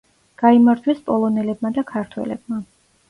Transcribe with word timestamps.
გაიმარჯვეს 0.43 1.03
პოლონელებმა 1.09 1.73
და 1.79 1.85
ქართველებმა. 1.93 2.63